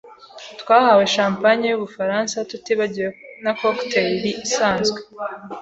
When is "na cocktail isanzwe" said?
3.43-4.99